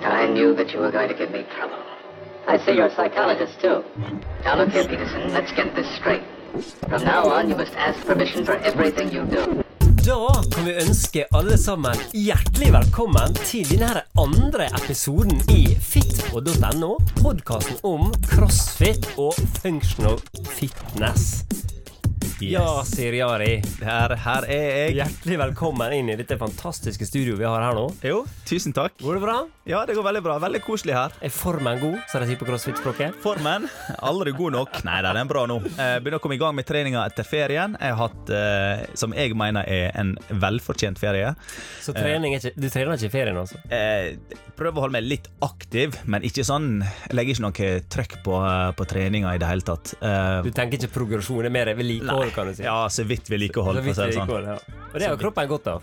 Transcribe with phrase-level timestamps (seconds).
[0.00, 1.76] I knew that you were going to give me trouble.
[2.46, 3.82] I see you're a psychologist, too.
[4.44, 6.22] Now, look here, Peterson, let's get this straight.
[6.88, 9.62] From now on, you must ask permission for everything you do.
[10.04, 16.96] Da kan vi ønske alle sammen hjertelig velkommen til denne andre episoden i fitpod.no.
[17.22, 20.18] Podkasten om crossfit og functional
[20.58, 21.44] fitness.
[22.42, 23.60] Ja, Siriari.
[23.86, 24.94] Her, her er jeg.
[24.98, 27.84] Hjertelig velkommen inn i dette fantastiske studioet vi har her nå.
[28.02, 28.96] Jo, tusen takk.
[28.98, 29.36] Går det bra?
[29.70, 30.34] Ja, det går veldig bra.
[30.42, 31.14] Veldig koselig her.
[31.22, 33.14] Er formen god, som de sier på crossfit-språket?
[33.22, 33.68] Formen
[34.02, 34.80] aldri god nok.
[34.88, 35.60] Nei den er bra nå.
[35.70, 37.76] Jeg begynner å komme i gang med treninga etter ferien.
[37.78, 41.30] Jeg har hatt, eh, som jeg mener er en velfortjent ferie.
[41.84, 43.62] Så trening er ikke, du trener ikke i ferien, altså?
[43.70, 44.16] Eh,
[44.58, 48.34] prøver å holde meg litt aktiv, men ikke sånn Jeg legger ikke noe trøkk på,
[48.78, 49.94] på treninga i det hele tatt.
[50.02, 52.62] Eh, Du tenker ikke progresjon, det er mer vedlikehold, kan du si?
[52.66, 54.48] Ja, så vidt vedlikehold, Så for å si det sånn.
[54.50, 54.58] ja.
[54.92, 55.82] Og det har kroppen godt av.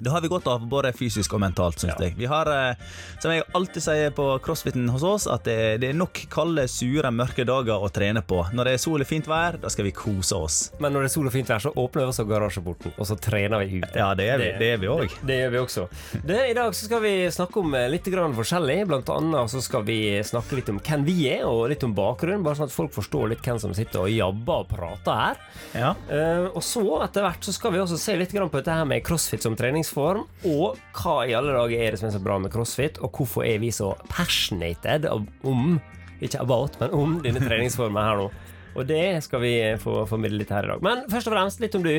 [0.00, 2.04] Det har vi godt av, både fysisk og mentalt, syns Ja.
[2.06, 2.16] jeg.
[2.18, 2.74] Vi har, eh,
[3.20, 7.10] som jeg alltid sier på crossfiten hos oss, at det, det er nok kalde, sure,
[7.10, 8.42] mørke dager å trene på.
[8.52, 10.58] Når det er sol og fint vær, da skal vi kose oss.
[10.80, 13.16] Men når det er sol og fint vær, så åpner vi også garasjeporten, og så
[13.20, 13.94] trener vi ute.
[13.96, 15.16] Ja, det gjør vi, det vi òg.
[15.26, 15.86] Det gjør vi også.
[16.26, 18.78] Det, I dag så skal vi snakke om eh, litt grann forskjellig.
[18.90, 22.44] Blant annet så skal vi snakke litt om hvem vi er, og litt om bakgrunnen.
[22.46, 25.40] Bare sånn at folk forstår litt hvem som sitter og jabber og prater her.
[25.76, 25.94] Ja.
[26.10, 28.84] Uh, og så etter hvert så skal vi også se litt grann på dette her
[28.88, 29.56] med crossfit som
[29.86, 30.26] treningsform.
[30.44, 33.44] Og hva i alle dager er det som er så bra med crossfit, og hvorfor
[33.46, 35.80] er vi så passionated om
[36.20, 38.30] Ikke about, men om denne treningsformen her nå.
[38.76, 40.82] Og det skal vi få formidle litt her i dag.
[40.84, 41.92] Men først og fremst litt om du.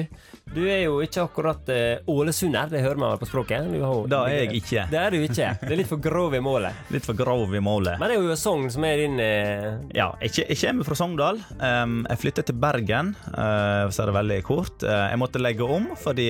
[0.54, 3.70] Du er jo ikke akkurat uh, ålesunder, det hører man vel på språket?
[3.82, 4.86] Har, Da er jeg ikke.
[4.92, 5.50] Det er du ikke.
[5.62, 6.78] Det er litt for grov i målet.
[6.94, 7.98] Litt for grov i målet.
[8.02, 9.82] Men det er jo Sogn som er din uh...
[9.98, 11.42] Ja, jeg, jeg kommer fra Sogndal.
[11.58, 14.86] Um, jeg flyttet til Bergen, uh, så er det veldig kort.
[14.86, 16.30] Uh, jeg måtte legge om fordi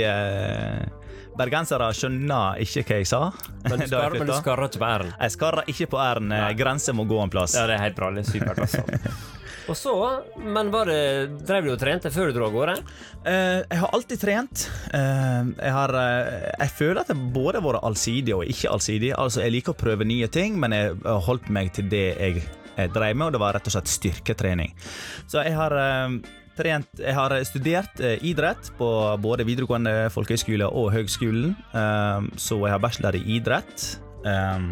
[1.37, 3.21] bergensere skjønner ikke hva jeg sa.
[3.67, 5.15] Men du, skar, skarrer ikke på r-en.
[5.15, 6.29] Jeg skarrer ikke på r-en.
[6.33, 6.93] Nei.
[6.97, 7.57] Må gå en plass.
[7.57, 8.11] Ja, det er helt bra.
[8.15, 8.83] Det er supert, altså.
[9.67, 9.93] Og så,
[10.39, 12.75] men var det Drev du og trente før du dro av gårde?
[13.27, 14.63] Eh, jeg har alltid trent.
[14.95, 19.11] Eh, jeg, har, eh, jeg føler at jeg både har vært allsidig og ikke allsidig.
[19.19, 22.45] Altså, Jeg liker å prøve nye ting, men jeg har holdt meg til det jeg,
[22.77, 24.71] jeg drev med, og det var rett og slett styrketrening.
[25.27, 26.15] Så jeg har eh,
[26.57, 28.89] trent Jeg har studert eh, idrett på
[29.21, 33.99] både videregående folkehøyskole og høgskolen, eh, så jeg har bachelor i idrett.
[34.25, 34.71] Eh,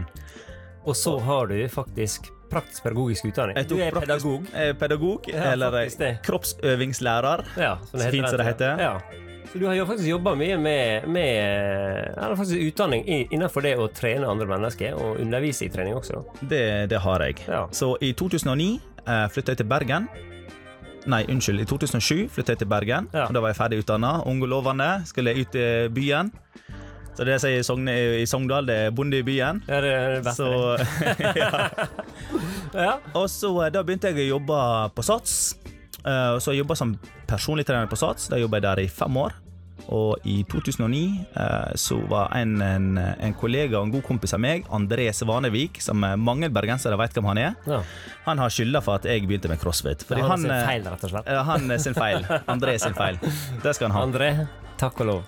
[0.86, 3.58] Og så har du faktisk praktisk pedagogisk utdanning.
[3.68, 4.46] Du er praktisk- pedagog.
[4.54, 5.72] eh, pedagog Ja, eller
[6.24, 7.46] kroppsøvingslærer.
[7.58, 8.78] Ja, som Så fint som det heter.
[8.80, 9.00] Ja.
[9.52, 13.88] Så du har jo faktisk jobba mye med, med Eller faktisk utdanning innenfor det å
[13.94, 16.24] trene andre mennesker, og undervise i trening også.
[16.42, 17.38] Det, det har jeg.
[17.48, 17.68] Ja.
[17.72, 20.08] Så i 2009 eh, flytta jeg til Bergen.
[21.06, 21.62] Nei, unnskyld.
[21.62, 23.10] I 2007 flytta jeg til Bergen.
[23.14, 23.28] Ja.
[23.30, 24.18] Da var jeg ferdig utdanna.
[24.26, 24.90] Ung og lovende.
[25.06, 26.32] Skulle ut i byen.
[27.16, 29.62] Så det jeg sier i, Sogn, i Sogndal, det er bonde i byen.
[29.70, 30.34] Ja, det er det.
[30.36, 30.50] Så,
[31.40, 31.52] ja.
[32.76, 32.98] Ja.
[33.16, 34.58] Og så eh, da begynte jeg å jobbe
[34.98, 35.38] på Sats.
[36.02, 36.92] Eh, så jeg jobba som
[37.30, 38.28] personlig trener på Sats.
[38.34, 39.38] Da jobba jeg der i fem år.
[39.94, 41.02] Og i 2009
[41.36, 45.82] eh, så var en, en, en kollega og en god kompis av meg, André Svanevik,
[45.84, 47.82] som mange bergensere vet hvem han er, ja.
[48.26, 50.06] han har skylda for at jeg begynte med crossfit.
[50.08, 51.28] Fordi Han har sin feil, rett og slett.
[51.30, 52.28] eh, han sin feil.
[52.56, 53.20] André sin feil.
[53.64, 54.06] Det skal han ha.
[54.08, 54.30] André,
[54.80, 55.22] takk og lov.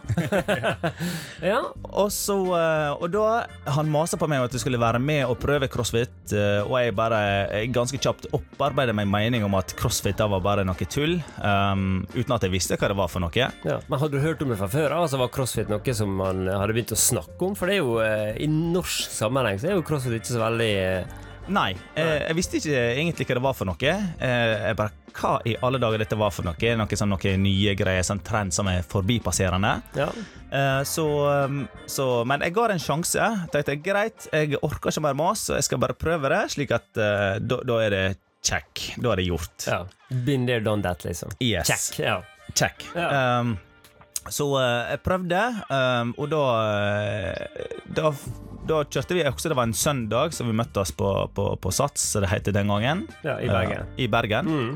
[1.51, 1.59] ja.
[1.87, 3.45] Og så eh, Og da
[3.77, 6.77] Han masa på meg om at jeg skulle være med og prøve crossfit, eh, og
[6.81, 7.19] jeg bare
[7.73, 12.35] ganske kjapt opparbeidet meg mening om at crossfit da var bare noe tull, um, uten
[12.35, 13.31] at jeg visste hva det var for noe.
[13.37, 14.95] Ja, men Hadde du hørt om det fra før?
[15.01, 17.55] Altså Var crossfit noe som man hadde begynt å snakke om?
[17.57, 20.73] For det er jo eh, i norsk sammenheng så er jo crossfit ikke så veldig
[21.47, 23.91] Nei, eh, jeg visste ikke egentlig hva det var for noe.
[24.19, 26.73] Eh, jeg bare, Hva i alle dager dette var for noe?
[26.77, 29.71] Noe sånn, noen nye greier, sånn trend som er forbipasserende.
[29.97, 30.09] Ja.
[30.51, 31.05] Eh, så,
[31.47, 33.29] um, så, men jeg ga det en sjanse.
[33.53, 36.99] Tenkte greit, jeg orker ikke mer mas, så jeg skal bare prøve det, slik at
[37.01, 38.05] eh, da da er det
[38.45, 38.91] check.
[39.01, 39.67] Da er det gjort.
[39.67, 39.81] ja.
[40.09, 41.33] Been there, done that, liksom.
[41.43, 41.67] Yes.
[41.67, 41.99] Check.
[42.05, 42.21] Ja.
[42.55, 42.85] Check.
[42.95, 43.39] Ja.
[43.41, 43.57] Um,
[44.29, 45.41] så eh, jeg prøvde,
[45.71, 46.43] um, og da,
[47.07, 48.11] eh, da
[48.67, 52.03] Da kjørte vi også, det var en søndag, så vi møttes på, på, på Sats,
[52.11, 53.05] som det het den gangen.
[53.23, 53.85] ja, i Bergen.
[53.87, 54.49] Uh, I Bergen.
[54.51, 54.73] Mm.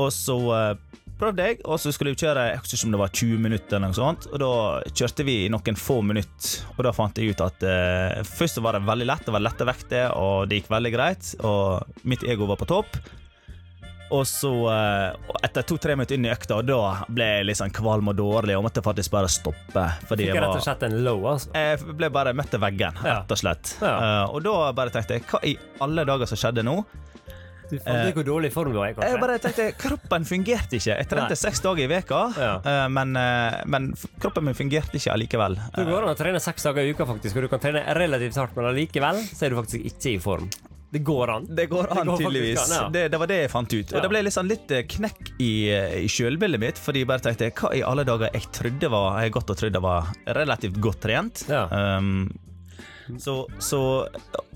[0.00, 3.02] Og så uh, prøvde jeg, og så skulle vi kjøre jeg husker ikke om det
[3.02, 4.52] var 20 minutter, eller noe sånt, og da
[4.88, 6.64] kjørte vi i noen få minutter.
[6.78, 9.68] Og da fant jeg ut at uh, først var det veldig lett, det var lette
[9.68, 13.02] vekter, og det gikk veldig greit, og mitt ego var på topp.
[14.10, 17.70] Og så, eh, etter to-tre minutter inn i økta, og da ble jeg litt sånn
[17.70, 19.84] kvalm og dårlig og måtte faktisk bare stoppe.
[20.08, 21.52] Fordi Fikk jeg rett og slett en low, altså.
[21.54, 23.76] jeg ble bare møtt til veggen, rett og slett.
[23.80, 23.92] Ja.
[24.24, 25.54] Eh, og da bare tenkte jeg, hva i
[25.86, 26.80] alle dager som skjedde nå?
[27.70, 29.10] Du fant ut hvor dårlig form du var i, kanskje?
[29.12, 30.96] Jeg bare tenkte, Kroppen fungerte ikke.
[30.98, 31.38] Jeg trente Nei.
[31.38, 32.56] seks dager i veka, Ja.
[32.66, 35.54] eh, men, eh, men kroppen min fungerte ikke allikevel.
[35.76, 38.34] Du går an å trene seks dager i uka, faktisk, og du kan trene relativt
[38.34, 40.50] hardt, men allikevel så er du faktisk ikke i form.
[40.90, 41.44] Det går an.
[41.54, 42.58] Det går an, går tydeligvis.
[42.64, 42.88] an, ja.
[42.90, 43.92] det, det var det jeg fant ut.
[43.92, 44.00] Og Ja.
[44.02, 47.50] det ble liksom litt eh, knekk i, eh, i sjølbildet mitt, fordi jeg bare tenkte
[47.60, 51.44] hva i alle dager jeg trodde var Jeg godt og trodde var relativt godt trent.
[51.48, 51.66] Ja.
[51.70, 52.24] Um,
[53.18, 53.80] så, så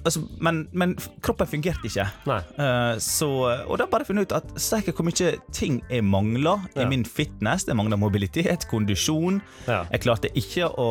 [0.04, 2.06] altså, men, men kroppen fungerte ikke.
[2.28, 3.28] Eh, så,
[3.66, 6.82] og da bare funnet ut at steike hvor mye ting jeg mangla Ja.
[6.84, 7.66] i min fitness.
[7.68, 9.40] Jeg mangla mobilitet, kondisjon.
[9.66, 9.84] Ja.
[9.90, 10.88] Jeg klarte ikke å,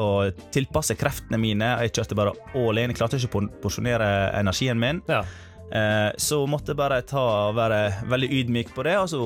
[0.00, 0.08] å
[0.54, 1.74] tilpasse kreftene mine.
[1.84, 2.90] Jeg kjørte bare all in.
[2.90, 4.10] Jeg klarte ikke å porsjonere
[4.40, 5.02] energien min.
[5.10, 5.22] Ja.
[5.70, 7.22] Uh, så måtte jeg bare ta,
[7.54, 9.20] være veldig ydmyk på det, og så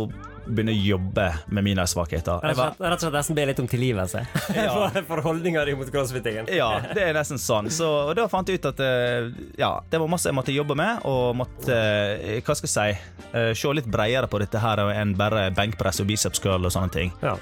[0.47, 2.41] begynne å jobbe med mine svakheter.
[2.45, 4.25] Rett og slett, nesten be litt om tilgivelse
[4.55, 4.73] Ja.
[4.93, 6.49] for, for holdninga di mot crossfittingen.
[6.53, 7.71] ja, det er nesten sånn.
[7.73, 9.31] Så, og da fant jeg ut at eh,
[9.61, 13.29] ja, det var masse jeg måtte jobbe med, og måtte eh, hva skal jeg si,
[13.33, 16.93] eh, se litt bredere på dette her enn bare benkpress og biceps curl og sånne
[16.95, 17.15] ting.
[17.25, 17.37] Ja.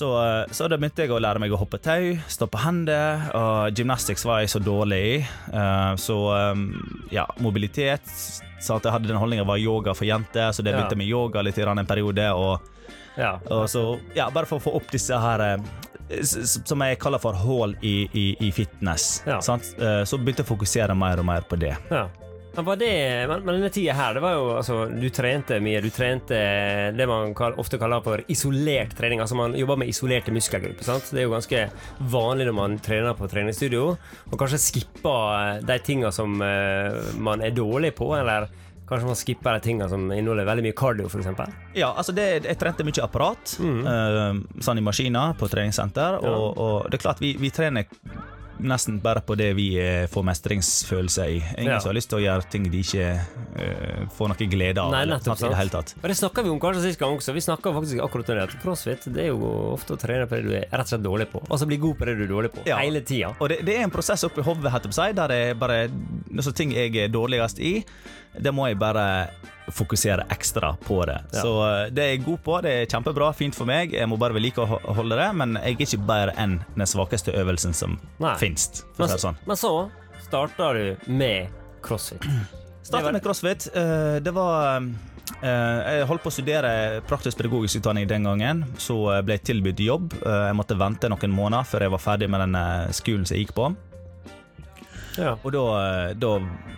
[0.00, 3.26] Så, eh, så da begynte jeg å lære meg å hoppe tau, stå på hender,
[3.36, 5.16] og gymnastics var jeg så dårlig i.
[5.52, 6.62] Eh, Så eh,
[7.12, 8.08] ja, mobilitet
[8.60, 10.78] sa at jeg hadde den holdninga var yoga for jenter, så det Ja.
[10.80, 12.30] begynte med yoga litt i en periode.
[12.32, 12.60] Og,
[13.18, 13.34] ja.
[13.50, 15.58] og så, ja, bare for å få opp disse her
[16.64, 19.22] som jeg kaller for hull i, i, i fitness.
[19.26, 19.38] Ja.
[19.40, 19.62] Sant?
[19.78, 21.76] Så begynte jeg å fokusere mer og mer på det.
[21.90, 22.08] Ja.
[22.56, 22.90] Men, var det,
[23.30, 25.80] men, men denne tida her, det var jo altså Du trente mye.
[25.84, 26.38] Du trente
[26.96, 29.20] det man kall, ofte kaller for isolert trening.
[29.22, 30.84] Altså man jobber med isolerte muskelgrupper.
[30.88, 31.12] sant?
[31.14, 31.62] Det er jo ganske
[32.10, 33.84] vanlig når man trener på treningsstudio,
[34.30, 38.48] og kanskje skipper de tinga som uh, man er dårlig på, eller
[38.90, 41.28] kanskje man skipper de tinga som inneholder veldig mye cardio, f.eks.
[41.78, 43.80] Ja, altså det, jeg trente mye apparat, Mm.
[43.86, 46.18] uh, sånn i maskiner på treningssenter.
[46.26, 47.86] Og, og det er klart, vi, vi trener
[48.62, 51.38] nesten bare på det vi eh, får mestringsfølelse i.
[51.58, 51.78] Ingen Ja.
[51.80, 54.90] som har lyst til å gjøre ting de ikke uh, får noe glede av.
[54.92, 55.94] Nei, eller nettopp, sant, i det hele tatt.
[56.00, 57.34] Og Det snakka vi om kanskje sist gang også.
[57.36, 60.38] Vi snakka faktisk akkurat om det at crossfit det er jo ofte å trene på
[60.38, 61.42] det du er rett og slett dårlig på.
[61.48, 62.66] Altså bli god på det du er dårlig på.
[62.68, 62.80] Ja.
[62.82, 63.34] Hele tida.
[63.38, 65.80] Og det, det er en prosess oppi hodet, der det er bare
[66.36, 67.80] altså, ting jeg er dårligst i,
[68.38, 69.06] det må jeg bare
[69.74, 71.18] fokusere ekstra på det.
[71.32, 71.42] Ja.
[71.44, 73.92] Så eh, det er jeg god på, det er kjempebra, fint for meg.
[73.96, 77.98] Jeg må bare vedlikeholde det, men jeg er ikke bedre enn den svakeste øvelsen som
[78.40, 78.84] fins.
[78.98, 79.38] Men, sånn.
[79.46, 79.72] men så
[80.26, 81.48] starta du med
[81.82, 82.24] crossfit.
[82.90, 83.68] Starta med crossfit.
[83.76, 86.70] eh, Det var eh, Jeg holdt på å studere
[87.06, 88.64] praktisk pedagogisk utdanning den gangen.
[88.82, 90.16] Så ble jeg tilbudt jobb.
[90.24, 92.58] Jeg måtte vente noen måneder før jeg var ferdig med den
[92.96, 93.68] skolen som jeg gikk på.
[95.18, 95.36] Ja.
[95.42, 96.32] Og da, eh, da,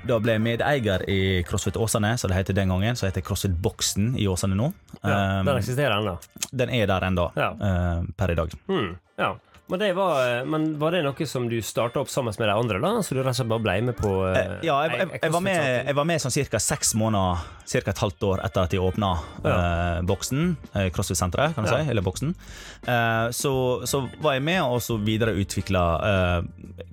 [0.09, 2.97] da ble jeg medeier i CrossFit Åsane, som det heter den gangen.
[2.97, 4.73] Så heter CrossFit Boksen i Åsane nå.
[5.03, 6.19] Ja, Um, den eksisterer ennå.
[6.53, 7.51] den er der ennå, Ja.
[7.61, 8.53] eh, per i dag.
[8.69, 9.35] Mm, ja.
[9.69, 12.81] Men, det var, men var det noe som du starta opp sammen med de andre,
[12.83, 12.99] da?
[13.01, 15.33] Så du rett og slett bare ble med på eh, Eh, Ja, jeg, jeg, jeg,
[15.33, 16.59] var med, jeg var med sånn ca.
[16.59, 17.39] seks måneder,
[17.73, 17.79] ca.
[17.91, 19.13] et halvt år etter at de åpna
[19.45, 21.79] eh, boksen, eh, CrossFit-senteret, kan du Ja.
[21.85, 22.35] si, eller boksen.
[22.87, 26.43] Eh, så, så var jeg med, og så videreutvikla uh,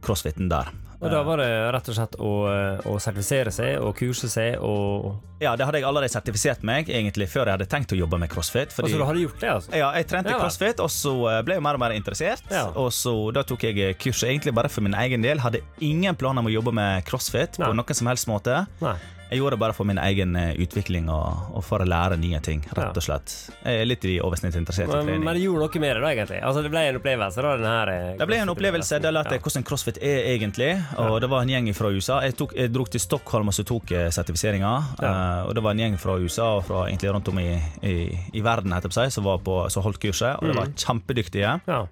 [0.01, 0.69] crossfiten der.
[0.99, 4.57] Og da var det rett og slett å, eh, å sertifisere seg og kurse seg
[4.59, 8.19] og Ja, det hadde jeg allerede sertifisert meg egentlig før jeg hadde tenkt å jobbe
[8.19, 8.73] med crossfit.
[8.75, 9.71] Fordi, Altså du hadde gjort det, altså?
[9.79, 12.43] ja, jeg trente Ja crossfit, og så eh, ble jeg mer og mer interessert.
[12.51, 12.65] Ja.
[12.75, 15.39] Og så Da tok jeg eh, kurset egentlig bare for min egen del.
[15.39, 17.69] Hadde ingen planer om å jobbe med crossfit Nei.
[17.69, 18.65] på noen som helst måte.
[18.83, 18.97] Nei.
[19.29, 22.39] Jeg gjorde det bare for min egen eh, utvikling og, og for å lære nye
[22.41, 23.33] ting, rett og slett.
[23.63, 25.23] Jeg er litt i oversnitt interessert i Men, trening.
[25.27, 26.39] men det gjorde noe med det, da, egentlig?
[26.49, 27.41] Altså Det ble en opplevelse?
[27.45, 28.99] da, den her eh, det ble en opplevelse.
[29.03, 30.71] Det lærte jeg hvordan crossfit er egentlig.
[30.97, 32.19] Og det var en gjeng fra USA.
[32.25, 34.73] Jeg, tok, jeg dro til Stockholm og så tok jeg sertifiseringa.
[35.03, 35.11] Ja.
[35.13, 37.51] eh, og det var en gjeng fra USA og fra egentlig rundt om i,
[37.85, 37.95] i,
[38.33, 40.35] i verden heter det seg, som, var på, som holdt kurset.
[40.41, 40.75] Og de var Mhm.
[40.81, 41.53] kjempedyktige.
[41.69, 41.83] Ja.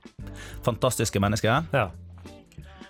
[0.66, 1.64] Fantastiske mennesker.
[1.74, 1.88] ja.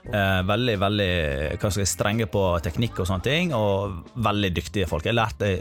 [0.08, 1.12] Eh, veldig veldig
[1.58, 3.54] hva skal jeg, strenge på teknikk og sånne ting.
[3.58, 5.08] Og veldig dyktige folk.
[5.08, 5.52] Jeg lærte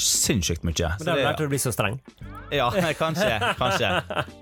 [0.00, 0.92] sinnssykt mye.
[0.98, 1.98] Men da lærte du å bli så streng?
[2.54, 3.32] Ja, kanskje.
[3.58, 3.88] kanskje.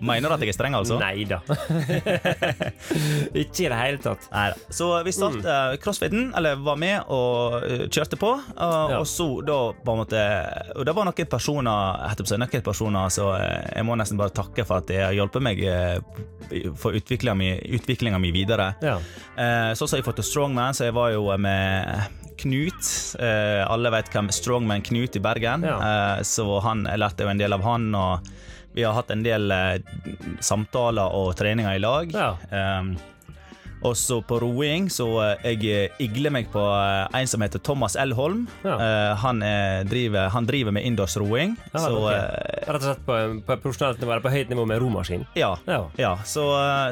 [0.04, 0.99] Mener du at jeg er streng, altså?
[1.00, 1.38] Nei da.
[3.34, 4.26] Ikke i det hele tatt.
[4.32, 4.58] Neida.
[4.75, 8.32] Så vi startet crossfiten, eller var med og eh, kjørte på.
[8.34, 8.99] Og, Ja.
[9.00, 10.20] og så da på en måte
[10.76, 14.66] Og det var noen personer etterpå, noen personer, så eh, jeg må nesten bare takke
[14.68, 15.99] for at de har hjulpet meg eh,
[16.76, 18.75] for utviklinga mi, mi videre.
[18.84, 18.99] Ja.
[19.37, 22.91] Eh, Så så har jeg fått til Strongman, så jeg var jo med Knut.
[23.21, 25.64] Eh, alle vet hvem Strongman Knut i Bergen.
[25.67, 25.79] Ja.
[25.79, 28.31] Eh, så han, jeg lærte jo en del av han, og
[28.75, 29.79] vi har hatt en del eh,
[30.43, 32.14] samtaler og treninger i lag.
[32.14, 32.31] Ja.
[33.85, 37.61] Og så på roing så eh, jeg eh, igler meg på eh, en som heter
[37.64, 38.14] Thomas L.
[38.17, 38.47] Holm.
[38.64, 38.79] Ja.
[39.21, 39.43] Han,
[39.91, 41.53] driver, han driver med innendørs roing.
[41.75, 42.09] Ja, så ok.
[42.14, 45.26] eh, Rett og slett på, på profesjonelt nivå, på høyt nivå med romaskin.
[45.37, 45.53] ja.
[45.69, 45.83] Ja.
[46.00, 46.45] Ja, så,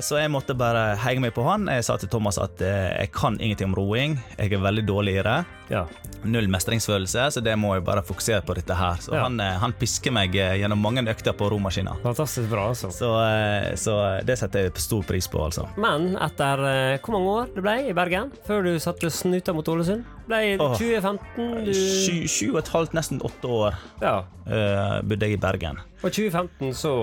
[0.05, 1.65] så jeg måtte bare henge meg på han.
[1.73, 4.19] Jeg sa til Thomas at jeg kan ingenting om roing.
[4.39, 5.39] Jeg er veldig dårlig i det.
[5.73, 5.87] ja.
[6.23, 9.01] Null mestringsfølelse, så det må jeg bare fokusere på dette her.
[9.03, 11.97] Så han, han pisker meg gjennom mange økter på romaskina.
[12.05, 12.93] Fantastisk bra, altså.
[12.95, 13.09] Så,
[13.83, 15.65] så det setter jeg stor pris på, altså.
[15.83, 16.63] Men etter
[17.03, 20.05] hvor mange år det ble i Bergen før du satte snuta mot Ålesund?
[20.29, 20.75] Ble i Åh.
[20.79, 24.15] 2015 du Sju, sju og et halvt, nesten åtte år Ja.
[24.47, 25.79] uh, bodde jeg i Bergen.
[26.03, 26.95] Og 2015 så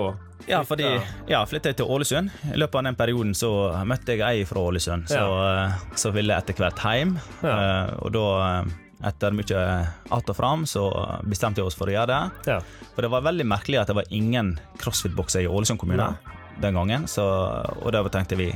[0.48, 1.00] Ja, fordi Ja.
[1.28, 2.30] ja, flytta jeg til Ålesund.
[2.54, 3.50] I løpet av den perioden så
[3.84, 5.26] møtte jeg ei fra Ålesund, så,
[5.68, 7.18] eh, så ville jeg etter hvert hjem.
[7.42, 7.56] Ja.
[7.90, 8.24] Uh, og da,
[8.60, 8.64] eh,
[9.08, 12.46] etter mye att og fram, så bestemte jeg oss for å gjøre det.
[12.46, 12.58] Ja.
[12.94, 16.16] For det var veldig merkelig at det var ingen crossfit-bokser i Ålesund kommune
[16.60, 17.06] den gangen.
[17.06, 17.22] Så,
[17.82, 18.50] og da tenkte vi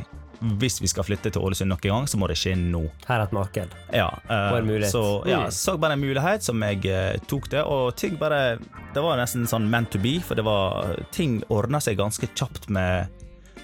[0.61, 2.83] hvis vi skal flytte til Ålesund noen gang, så må det skje nå.
[3.09, 3.75] Her er et marked.
[3.95, 4.93] Ja, eh, Og en mulighet.
[4.93, 8.59] Så ja, så bare en mulighet som jeg eh, tok det, og ting bare
[8.95, 12.69] Det var nesten sånn meant to be, for det var ting ordna seg ganske kjapt
[12.71, 13.09] med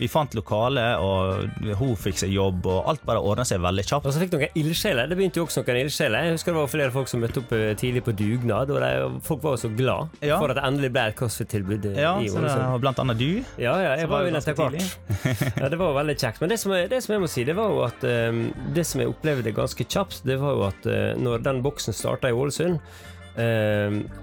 [0.01, 4.07] Vi fant lokale, og hun fikk seg jobb, og alt bare ordna seg veldig kjapt.
[4.09, 5.11] Og så fikk noen ildsjeler.
[5.11, 6.25] Det begynte jo også noen ildsjeler.
[6.31, 9.21] Jeg husker det var flere folk som møtte opp eh, tidlig på dugnad, og de,
[9.27, 10.39] folk var jo så glad Ja.
[10.41, 12.65] for at det endelig ble et CrossFit-tilbud eh, Ja, i Ålesund.
[12.73, 13.29] var blant annet du.
[13.61, 15.55] Ja, ja, jeg var jo etter hvert.
[15.61, 16.41] ja, det var veldig kjekt.
[16.41, 18.41] Men det som, jeg, det som jeg må si, det var jo at um,
[18.75, 22.33] Det som jeg opplevde ganske kjapt, det var jo at uh, når den boksen starta
[22.33, 22.81] i Ålesund,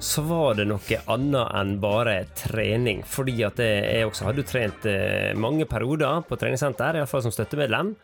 [0.03, 3.03] så var det noe annet enn bare trening.
[3.07, 7.95] Fordi at jeg også hadde trent eh, mange perioder på treningssenter, iallfall som støttemedlem.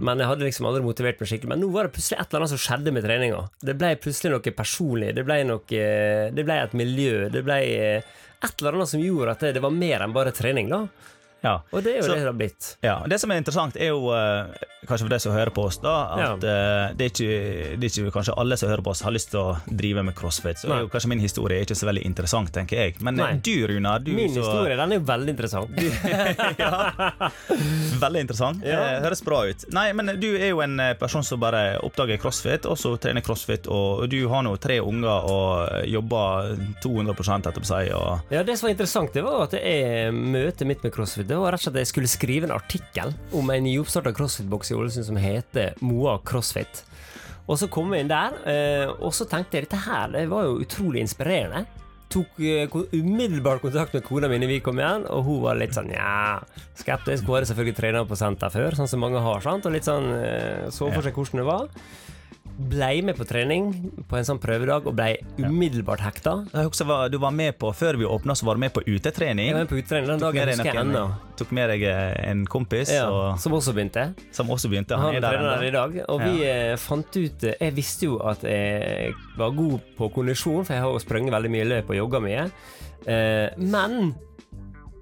[0.00, 1.50] Men jeg hadde liksom aldri motivert meg skikkelig.
[1.52, 3.42] Men nå var det plutselig et eller annet som skjedde med treninga.
[3.60, 5.10] Det ble plutselig noe personlig.
[5.16, 5.82] Det ble, noe,
[6.38, 7.26] det ble et miljø.
[7.32, 8.14] Det ble eh,
[8.46, 10.72] et eller annet som gjorde at det, det var mer enn bare trening.
[10.72, 10.86] da
[11.44, 11.60] Ja.
[11.70, 12.76] og det er jo Så- det det har blitt.
[12.82, 14.46] Ja, Det som er interessant, er jo eh,
[14.86, 17.88] kanskje for de som hører på oss, da at eh, det, er ikke, det er
[18.02, 20.56] ikke kanskje alle som hører på oss, har lyst til å drive med crossfit.
[20.58, 22.94] Så jo kanskje min historie er ikke så veldig interessant, tenker jeg.
[23.00, 23.40] Men eh, Nei.
[23.42, 25.70] du, Runar, du Min så, historie den er jo veldig interessant.
[28.00, 28.64] Veldig interessant.
[28.66, 29.00] Ja.
[29.04, 29.64] Høres bra ut.
[29.72, 33.66] Nei, men du er jo en person som bare oppdager crossfit, og så trener crossfit,
[33.72, 38.66] og du har nå tre unger og jobber 200 etterpå seg, og Ja, Det som
[38.68, 41.78] var interessant, det var at jeg møtet mitt med CrossFit Det var rett og slett
[41.78, 46.20] at jeg skulle skrive en artikkel om en nyoppstarta CrossFit-boks i Ålesund som heter Moa
[46.22, 46.84] CrossFit.
[47.46, 50.46] Og så kom jeg inn der, eh, og så tenkte jeg dette her det var
[50.46, 51.64] jo utrolig inspirerende.
[52.10, 55.74] Tok eh, umiddelbart kontakt med kona mi når vi kom igjen, og hun var litt
[55.74, 56.38] sånn ja,
[56.78, 57.26] skeptisk.
[57.26, 59.66] Hun hadde selvfølgelig trent på senter før, sånn som mange har, sant?
[59.66, 61.70] og litt sånn eh, så for seg hvordan det var.
[62.56, 63.66] Blei med på trening
[64.08, 66.32] på en sånn prøvedag og blei umiddelbart hekta.
[66.54, 69.46] Var- Du var med på, Før vi åpna, så var du med på utetrening.
[69.48, 71.02] Jeg var med på utetrening den dagen, husker jeg ennå.
[71.36, 74.14] Tok med deg eh, en kompis Ja, og, som også begynte.
[74.32, 74.96] som også begynte.
[74.96, 76.04] Han Han er der der i dag.
[76.08, 80.64] Og vi eh, fant ut eh, Jeg visste jo at jeg var god på kondisjon,
[80.64, 82.50] for jeg har jo sprunget veldig mye løp og jogga mye.
[83.06, 84.14] Eh, men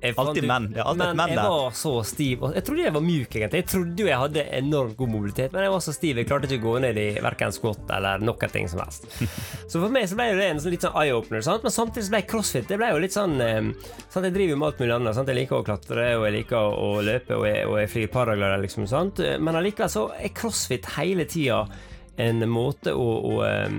[0.05, 0.69] jeg Alltid menn.
[0.75, 2.45] Er alltid et menn jeg var så stiv.
[2.55, 3.63] Jeg trodde jeg var mjuk, egentlig.
[3.63, 6.21] Jeg trodde jo jeg hadde enormt god mobilitet, men jeg var så stiv.
[6.21, 9.09] Jeg klarte ikke å gå ned i verken squat eller noe ting som helst.
[9.71, 12.21] Så for meg så ble det en sånn, litt sånn eye-opener, men samtidig så ble
[12.29, 14.27] crossfit Det ble jo litt sånn sånn?
[14.29, 15.17] Jeg driver jo med alt mulig annet.
[15.17, 15.33] Sant?
[15.33, 18.61] Jeg liker å klatre, og jeg liker å løpe, og jeg, og jeg flyr paraglider,
[18.63, 18.87] liksom.
[18.91, 19.25] Sant?
[19.41, 21.65] Men allikevel så er crossfit hele tida
[22.21, 23.73] en måte å, å eh,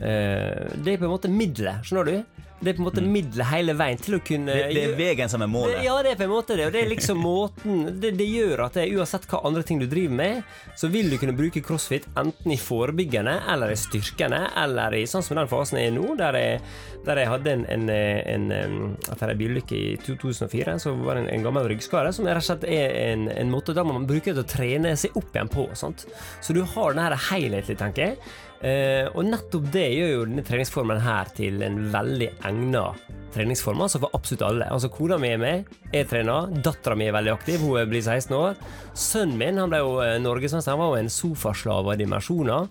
[0.00, 2.46] Det er på en måte middelet, skjønner du?
[2.60, 5.30] Det er på en måte middelet hele veien til å kunne Det, det er veien
[5.32, 5.78] som er målet.
[5.78, 6.66] det- Ja, det er på en måte det.
[6.66, 9.86] Og det er liksom måten Det, det gjør at det, uansett hva andre ting du
[9.88, 10.42] driver med,
[10.76, 15.24] så vil du kunne bruke crossfit enten i forebyggende eller i styrkende, eller i sånn
[15.24, 16.60] som den fasen er nå, der jeg,
[17.06, 18.76] der jeg hadde en, en, en, en
[19.10, 22.46] Etter ei bilulykke i 2004, så var det en, en gammel ryggskade, som rett og
[22.50, 25.66] slett er en, en måte da man bruker til å trene seg opp igjen på.
[25.80, 26.04] Sant?
[26.44, 28.18] Så du har den her helhetlig, tenker jeg.
[28.60, 32.90] Eh, og nettopp det gjør jo denne treningsformen her til en veldig egna
[33.32, 34.70] treningsform altså for absolutt alle.
[34.70, 38.34] Altså Kona mi er med, jeg trener, dattera mi er veldig aktiv, hun blir 16
[38.36, 38.58] år.
[38.92, 42.68] Sønnen min han ble jo eh, norgesmester, han var jo en sofaslave av dimensjoner.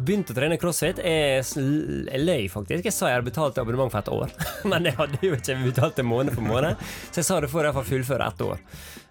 [0.00, 1.00] Begynte å trene crossfit.
[1.02, 2.86] Jeg, jeg løy faktisk.
[2.86, 4.34] Jeg sa jeg hadde betalt abonnement for et år,
[4.70, 6.90] men jeg hadde jo ikke betalt det måned for måned.
[7.10, 8.66] Så jeg sa det får jeg iallfall fullføre ett år.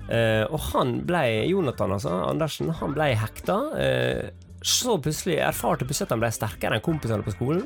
[0.10, 3.60] Eh, og han ble, Jonathan altså, Andersen, han ble hekta.
[3.80, 7.66] Eh, så plutselig erfarte plutselig at han ble sterkere enn kompisene på skolen.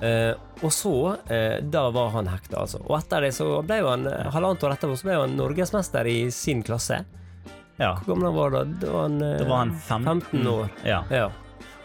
[0.00, 0.94] Eh, og så,
[1.32, 2.80] eh, da var han hekta, altså.
[2.86, 6.30] Og etter det så ble han, eh, halvannet år etterpå, så ble han norgesmester i
[6.30, 7.04] sin klasse.
[7.80, 7.94] Ja.
[8.04, 8.64] Hvor gammel han var da?
[8.64, 10.04] Da var han, eh, Da var han 15.
[10.20, 10.70] 15 år.
[10.84, 11.04] Ja.
[11.10, 11.30] Ja.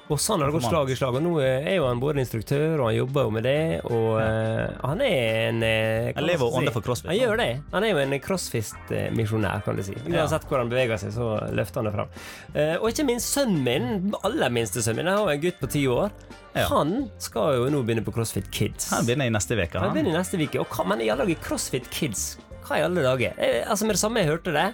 [0.06, 1.16] Og sånn har det gått slag i slag.
[1.18, 3.62] Og nå er jo han både instruktør, og han jobber jo med det.
[3.90, 6.76] Og uh, han er en uh, hva Han lever og ånder si?
[6.76, 7.48] for crossfit, Han gjør det.
[7.74, 9.96] Han er jo en crossfit-misjonær, kan du si.
[10.06, 12.14] Uansett hvor han beveger seg, så løfter han det fram.
[12.54, 15.62] Uh, og ikke minst sønnen min, aller minste sønnen min, jeg har jo en gutt
[15.64, 16.14] på ti år.
[16.56, 16.70] Ja.
[16.72, 18.92] Han skal jo nå begynne på CrossFit Kids.
[18.94, 19.74] Han begynner i neste uke.
[19.76, 19.96] Han Han.
[19.98, 20.62] begynner neste uke.
[20.62, 22.36] Og hva, men i alle dager, CrossFit Kids,
[22.66, 23.34] hva i alle dager?
[23.42, 24.70] Eh, altså Med det samme jeg hørte det,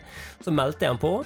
[0.45, 1.21] så meldte jeg han på.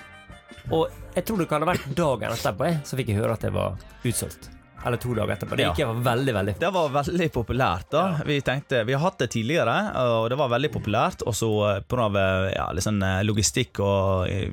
[0.73, 3.45] Og jeg tror det kan ha vært dagen etterpå, jeg, så fikk jeg høre at
[3.45, 4.49] det var utsolgt.
[4.85, 5.57] Eller to dager etterpå.
[5.57, 5.91] Det gikk ja.
[6.05, 6.61] veldig, veldig fort.
[6.61, 7.89] Det var veldig populært.
[7.91, 9.75] da Vi tenkte, vi har hatt det tidligere,
[10.05, 11.25] og det var veldig populært.
[11.25, 11.51] Og så
[11.89, 12.09] pga.
[12.53, 14.49] Ja, litt sånn, eh, logistikk og eh,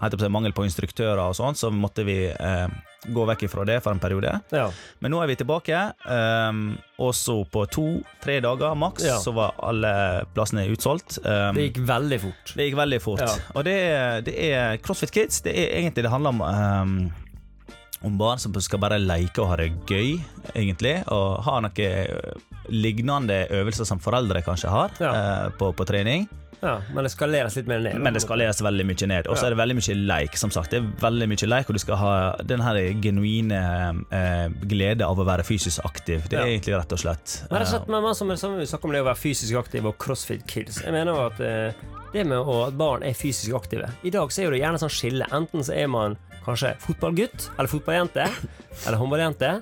[0.00, 2.68] heter det på mangel på instruktører og sånt, så måtte vi eh,
[3.04, 4.32] gå vekk ifra det for en periode.
[4.54, 4.68] Ja.
[5.04, 6.62] Men nå er vi tilbake, um,
[7.02, 9.18] og så på to-tre dager maks Ja.
[9.20, 11.18] så var alle plassene utsolgt.
[11.24, 12.54] Um, Det gikk veldig fort.
[12.56, 13.20] det gikk veldig fort.
[13.20, 13.34] Ja.
[13.54, 13.76] Og det,
[14.24, 15.42] det er CrossFit Kids.
[15.44, 17.12] Det er egentlig det handler om um,
[18.04, 20.18] om barn som skal bare leke og ha det gøy,
[20.54, 20.96] egentlig.
[21.12, 22.38] Og ha noen
[22.72, 25.12] lignende øvelser som foreldre kanskje har Ja.
[25.14, 26.28] eh, på, på trening.
[26.62, 27.98] Ja, Men det skaleres litt mer ned.
[28.00, 29.26] Men det skaleres veldig mye ned.
[29.28, 29.46] Og så Ja.
[29.50, 30.36] er det veldig mye leik.
[30.38, 34.48] som sagt Det er veldig mye leik, og du skal ha den her genuine eh,
[34.64, 36.26] glede av å være fysisk aktiv.
[36.28, 36.58] Det er Ja.
[36.58, 39.02] egentlig rett og slett Men rett og slett, men som, som vi snakker om det
[39.02, 41.72] å være fysisk aktiv og CrossFit Kids Jeg mener jo at eh,
[42.14, 45.26] det med at barn er fysisk aktive I dag så er det gjerne sånn skille.
[45.32, 48.28] Enten så er man kanskje fotballgutt eller fotballjente
[48.86, 49.54] eller håndballjente.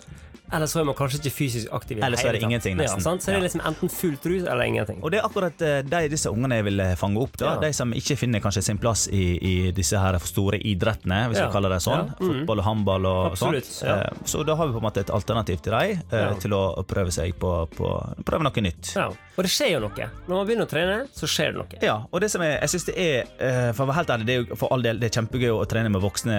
[0.52, 1.98] Eller så er man kanskje ikke fysisk aktiv.
[2.04, 3.00] Eller så er det ingenting, nesten.
[3.00, 3.22] Ja, sant?
[3.24, 4.98] Så det er liksom enten fullt rus eller ingenting.
[5.02, 7.38] Og det er akkurat eh, de, disse ungene jeg vil eh, fange opp.
[7.40, 7.60] da Ja.
[7.62, 11.46] De som ikke finner kanskje sin plass i, i disse her store idrettene, hvis Ja.
[11.48, 12.12] vi kaller det sånn.
[12.18, 12.28] Mm.
[12.28, 13.90] Fotball og håndball og Absolutt, sånt.
[13.90, 17.10] Eh, Så da har vi på en måte et alternativ til dem, til å prøve
[17.12, 17.92] seg på, på
[18.24, 18.92] Prøve noe nytt.
[18.96, 19.08] Ja.
[19.08, 20.06] Og det skjer jo noe.
[20.28, 21.80] Når man begynner å trene, så skjer det noe.
[21.82, 24.34] Ja, og det som jeg, jeg synes det er For å være helt ærlig, det
[24.34, 26.36] er jo for all del Det er kjempegøy å trene med voksne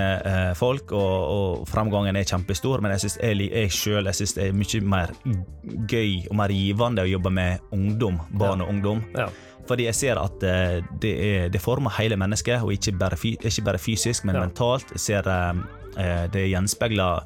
[0.59, 4.53] folk, og, og framgangen er kjempestor, men jeg syns jeg, jeg sjøl synes det er
[4.53, 5.11] mye mer
[5.87, 9.03] gøy og mer givende å jobbe med ungdom, barn og ungdom.
[9.15, 9.29] Ja.
[9.67, 13.63] Fordi jeg ser at eh, det, er, det former hele mennesket, og ikke bare, ikke
[13.63, 14.41] bare fysisk, men Ja.
[14.41, 14.91] mentalt.
[14.91, 15.53] Jeg ser eh,
[15.97, 17.23] eh, Det gjenspeiler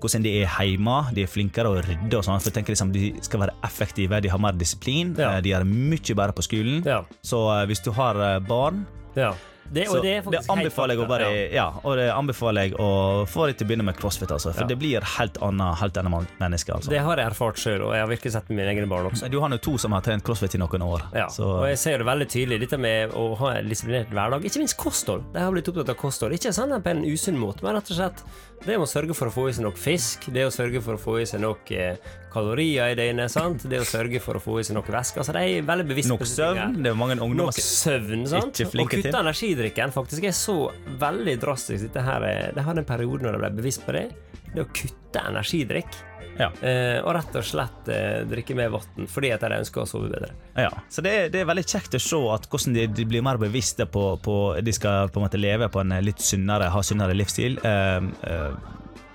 [0.00, 1.14] hvordan de er hjemme.
[1.14, 2.16] De er flinkere å rydde.
[2.18, 5.14] og sånn, for jeg tenker liksom De skal være effektive, de har mer disiplin.
[5.18, 5.40] Ja.
[5.40, 6.84] De gjør mye bedre på skolen.
[6.84, 7.02] Ja.
[7.22, 9.32] Så hvis du har barn ja.
[9.70, 11.66] Det, så det det, anbefaler jeg å bare Ja.
[11.82, 14.52] og det anbefaler jeg å få deg til å begynne med crossfit, altså.
[14.52, 14.66] For Ja.
[14.66, 16.90] det blir helt annet, helt annet menneske, altså.
[16.90, 19.30] Det har jeg erfart sjøl, og jeg har virkelig sett med mine egne barn også.
[19.30, 21.02] Du har jo to som har trent crossfit i noen år.
[21.14, 24.44] Ja, så og jeg ser det veldig tydelig, dette med å ha en disiplinert hverdag.
[24.44, 25.22] Ikke minst kosthold.
[25.32, 26.32] De har blitt opptatt av kosthold.
[26.32, 28.22] Ikke sånn på en usunn måte, men rett og slett
[28.64, 31.00] det å sørge for å få i seg nok fisk, det å sørge for å
[31.00, 31.98] få i seg nok eh,
[32.32, 33.66] kalorier i døgnet, sant?
[33.70, 35.20] det å sørge for å få i seg nok væske.
[35.20, 36.78] Altså, de er veldig bevisst nok på søvn.
[36.80, 38.62] Det er mange ungdommer Nok søvn, sant?
[38.64, 40.56] ikke Og Å kutte energidrikken faktisk er så
[41.02, 41.88] veldig drastisk.
[41.88, 44.06] Dette her, det De hadde en periode når de ble bevisst på det.
[44.54, 46.00] Det å kutte energidrikk.
[46.38, 46.48] Ja.
[46.66, 50.08] Eh, og rett og slett eh, drikke mer vann fordi at de ønsker å sove
[50.10, 50.32] bedre.
[50.58, 53.22] Ja, så det, er- det er veldig kjekt å se at hvordan de, de blir
[53.22, 54.34] mer bevisste på, på
[54.66, 57.60] De skal på en måte leve på en litt sunnere, ha sunnere livsstil.
[57.62, 58.56] Eh, eh,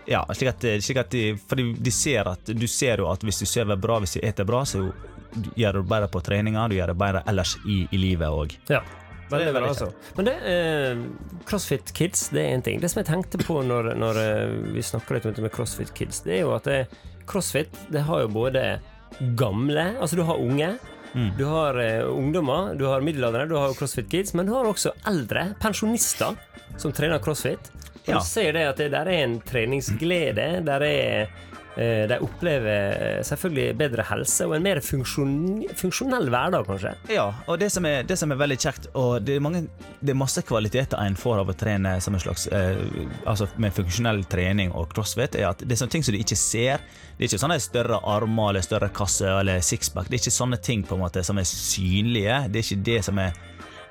[0.09, 3.43] ja, slik at, slik at de, fordi de ser at Du ser jo at hvis
[3.43, 4.87] du sover bra, hvis du eter bra, så
[5.59, 8.55] gjør du det bedre på treninga, du gjør det bedre ellers i, i livet òg.
[8.71, 8.79] Ja.
[8.81, 9.91] det er Veldig veldig altså.
[10.17, 11.03] Men det, eh,
[11.45, 12.79] CrossFit Kids, det er en ting.
[12.81, 16.39] Det som jeg tenkte på når, når eh, vi snakker litt om CrossFit Kids, det
[16.39, 16.79] er jo at det,
[17.29, 18.63] CrossFit det har jo både
[19.37, 20.73] gamle Altså du har unge.
[21.13, 21.31] Mm.
[21.37, 24.93] Du har uh, ungdommer, du har middelaldrende, du har CrossFit Kids, men du har også
[25.09, 26.37] eldre, pensjonister,
[26.77, 27.71] som trener CrossFit.
[28.05, 28.17] Ja.
[28.17, 30.47] du ser det at det der er en treningsglede.
[30.65, 31.33] Der er
[32.09, 35.35] de opplever eh, selvfølgelig bedre helse og en mer funksjon,
[35.79, 36.93] funksjonell hverdag, kanskje.
[37.13, 39.63] Ja, og det som, er, det som er veldig kjekt, og det er, mange,
[40.01, 42.81] det er masse kvaliteter en får av å trene som en slags eh,
[43.29, 46.37] Altså med funksjonell trening og crossfit, er at det er sånne ting som du ikke
[46.39, 46.83] ser.
[47.15, 50.09] Det er ikke sånne større armer eller større kasse eller sixpack.
[50.09, 52.41] Det er ikke sånne ting på en måte som er synlige.
[52.49, 53.37] Det er ikke det som er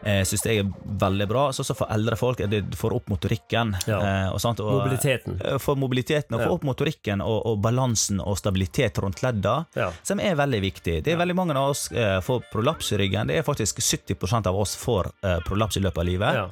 [0.02, 1.46] eh, synes jeg er veldig bra.
[1.52, 3.74] Så også for eldre folk det for opp motorikken.
[3.86, 3.98] Ja.
[3.98, 5.40] eh, og og, Mobiliteten.
[5.44, 6.46] eh, For mobiliteten, og Ja.
[6.48, 9.90] få opp motorikken og, og balansen og stabilitet rundt ledda Ja.
[10.02, 11.02] som er veldig viktig.
[11.04, 13.26] Det er veldig mange av oss eh, får prolaps i ryggen.
[13.28, 16.34] Det er faktisk 70% av oss får eh, prolaps i løpet av livet.
[16.34, 16.48] Ja.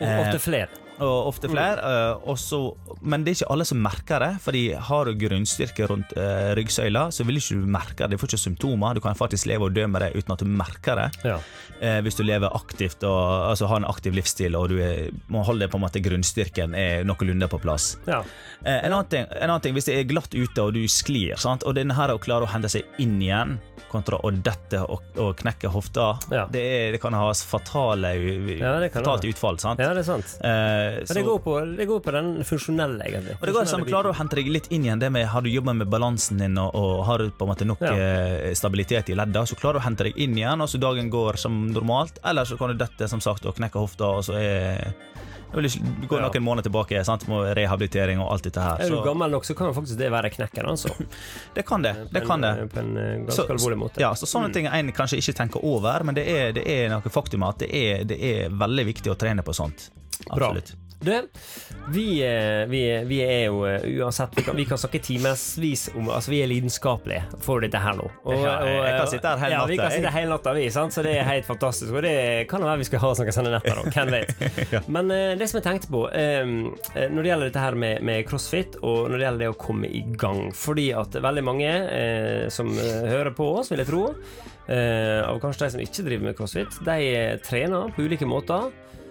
[0.00, 0.68] Og ofte flere.
[1.00, 1.80] Og ofte flere.
[1.80, 2.28] Mm.
[2.28, 4.30] og så- men det er ikke alle som merker det.
[4.44, 8.10] Fordi har du grunnstyrke rundt uh, ryggsøyla, så vil ikke du merke det.
[8.10, 8.94] Du får ikke symptomer.
[8.94, 11.08] Du kan faktisk leve og dø med det uten at du merker det.
[11.24, 11.38] Ja.
[11.80, 15.42] Uh, hvis du lever aktivt og altså, har en aktiv livsstil og du er, må
[15.44, 17.96] holde på en måte grunnstyrken er noenlunde på plass.
[18.06, 18.20] ja.
[18.60, 21.38] Uh, en, annen ting, en annen ting, hvis det er glatt ute og du sklir,
[21.40, 21.62] sant?
[21.64, 23.54] og denne her å klare å hente seg inn igjen
[23.90, 26.44] kontra å dette og, og knekke hofta, Ja.
[26.52, 28.12] det, er, det kan ha fatale,
[28.92, 29.58] fatalt utfall.
[29.58, 29.80] Sant?
[29.82, 30.34] Ja, det er sant.
[30.44, 33.34] Eh, Men så- det går, på, det går på den funksjonelle, egentlig.
[33.40, 35.50] og det går Funksjonelle Klarer å hente deg litt inn igjen det med Har du
[35.50, 37.94] jobba med balansen din og, og har du på en måte nok Ja.
[37.94, 41.10] eh, stabilitet i ledda, så klarer du å hente deg inn igjen, og så dagen
[41.10, 42.18] går som normalt.
[42.24, 44.94] Eller så kan du dette som sagt og knekke hofta, og så er
[45.52, 45.58] Du
[46.06, 46.28] går Ja.
[46.28, 48.76] noen måneder tilbake sant, med rehabilitering og alt dette her.
[48.84, 50.90] Er du gammel nok, så kan faktisk det være knekken, altså.
[51.56, 51.96] det kan det.
[52.12, 52.70] Det kan det.
[52.72, 53.98] På en eh, ganske Så- alvorlig måte.
[53.98, 57.02] Ja, så Sånne ting en kanskje ikke tenker over, men det er, det er noe
[57.10, 59.90] faktum at det er, det er veldig viktig å trene på sånt.
[60.28, 60.52] Bra.
[61.00, 61.14] Du,
[61.94, 66.10] vi, eh, vi, vi er jo eh, uansett Vi kan, vi kan snakke timevis om
[66.12, 68.04] Altså, vi er lidenskapelige for dette her nå.
[68.20, 70.66] Og, og, jeg- jeg kan sitte her hele ja, Vi kan sitte hele natta, vi,
[70.74, 70.92] sant?
[70.92, 71.94] så det er helt fantastisk.
[71.96, 72.12] Og det
[72.52, 73.94] kan være vi skal ha sånne netter, da.
[73.96, 74.84] Hvem vet.
[74.98, 78.28] Men eh, det som jeg tenkte på eh, Når det gjelder dette her med, med
[78.28, 82.44] crossfit, og når det gjelder det å komme i gang Fordi at veldig mange eh,
[82.52, 84.04] som eh, hører på oss, vil jeg tro,
[84.70, 88.68] av kanskje de som ikke driver med crossfit, de eh, trener på ulike måter.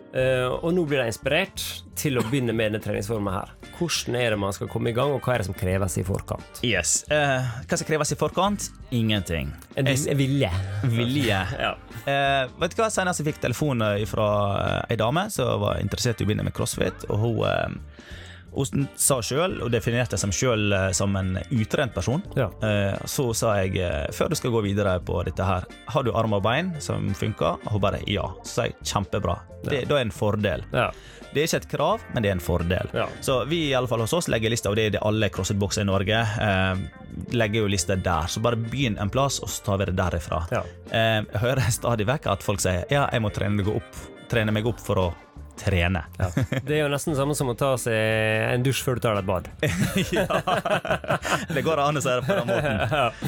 [0.09, 1.63] Eh, og nå blir de inspirert
[1.99, 3.51] til å begynne med denne treningsformen her.
[3.77, 6.05] Hvordan er det man skal komme i gang, og hva er det som kreves i
[6.07, 6.61] forkant?
[6.65, 7.03] Yes.
[7.11, 8.69] uh, hva som kreves i forkant?
[8.95, 9.51] Ingenting.
[9.77, 10.51] En vilje.
[10.89, 11.41] Vilje.
[11.59, 11.73] Ja.
[12.07, 14.29] uh, vet du hva, Senest jeg fikk telefon fra
[14.89, 17.05] ei dame som var interessert i å begynne med crossfit.
[17.11, 17.83] Og hun,
[18.53, 22.23] eh, hun sa sjøl, og definerte seg sjøl som en utrent person.
[22.35, 22.49] Ja.
[22.65, 26.11] Eh, så sa jeg eh, før du skal gå videre på dette her, har du
[26.15, 27.59] arm og bein som funker?
[27.65, 28.27] Og hun bare ja.
[28.43, 29.39] Så sa jeg kjempebra.
[29.63, 30.63] Det, Da er en fordel.
[30.73, 30.89] Ja.
[31.29, 32.89] Det er ikke et krav, men det er en fordel.
[32.95, 33.05] Ja.
[33.21, 35.83] Så vi i alle fall hos oss legger lista, og det er det alle crossfit-bokser
[35.85, 36.21] i Norge.
[36.41, 36.81] Eh,
[37.37, 38.27] legger jo lista der.
[38.31, 40.41] Så bare begynn en plass, og så tar vi det derifra.
[40.53, 40.63] Ja.
[40.89, 44.55] Eh, jeg hører stadig vekk at folk sier ja, jeg må trene, meg opp, trene
[44.55, 45.07] meg opp for å
[45.59, 46.01] trene.
[46.19, 46.27] Ja.
[46.63, 47.95] Det er jo nesten det samme som å ta seg
[48.55, 49.49] en dusj før du tar deg et bad.
[50.17, 50.27] ja,
[51.53, 52.79] Det går an å si det på den måten.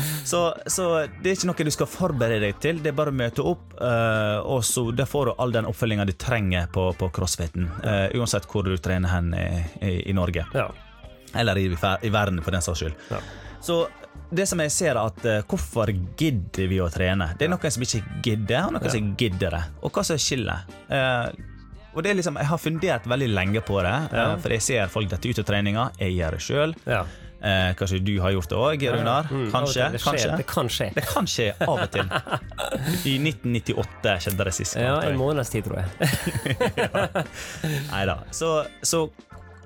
[0.31, 0.85] Så, så
[1.21, 3.73] det er ikke noe du skal forberede deg til, det er bare å møte opp,
[3.81, 7.67] eh, og så der får du all den oppfølginga du trenger på, på crossfiten.
[7.83, 9.47] eh, uansett hvor du trener hen i,
[9.81, 10.45] i, i Norge.
[10.55, 10.69] Ja.
[11.35, 12.95] Eller i, i verden, for den saks skyld.
[13.11, 13.19] Ja.
[13.63, 13.81] Så
[14.31, 17.29] det som jeg ser at uh, Hvorfor gidder vi å trene?
[17.39, 18.93] Det er noen som ikke gidder, og noen Ja.
[18.93, 19.61] som gidder det.
[19.83, 20.65] Og hva som skiller?
[20.91, 21.25] Eh,
[21.93, 24.35] og det er liksom, Jeg har fundert veldig lenge på det, eh, Ja.
[24.37, 25.91] for jeg ser folk dette ut av treninga.
[25.99, 26.75] Jeg gjør det sjøl.
[26.87, 27.03] ja.
[27.43, 29.23] Eh, kanskje du har gjort det òg, Runar?
[29.31, 29.87] Mm, Kanskje?
[29.91, 30.37] Det skjer, kanskje.
[30.37, 30.93] Det kan skje.
[30.93, 32.03] Det kan skje av og til.
[33.09, 34.75] I 1998 skjedde det sist.
[34.77, 35.89] Ja, en måneds tid, tror jeg.
[37.91, 38.19] Neida.
[38.31, 39.09] Så, så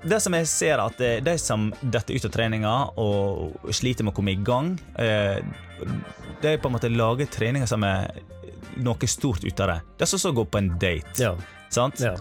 [0.02, 4.14] det som jeg ser at eh, de som detter ut av treninga og sliter med
[4.14, 5.40] å komme i gang, eh,
[6.42, 8.08] de på en måte lager treninger som er
[8.76, 9.78] noe stort ut av det.
[9.98, 11.20] Det er som å gå på en date.
[11.20, 11.34] Ja.
[11.76, 12.00] Sant?
[12.04, 12.16] ja.